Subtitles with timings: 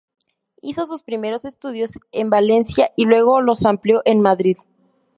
[0.63, 4.57] Hizo sus primeros estudios en Valencia y luego los amplió en Madrid.